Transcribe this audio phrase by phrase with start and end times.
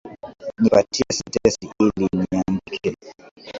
[0.61, 2.91] Nipatie sentensi ili niandike